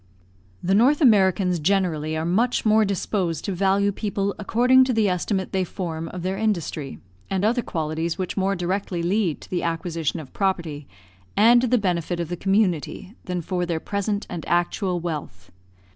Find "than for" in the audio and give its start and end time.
13.25-13.63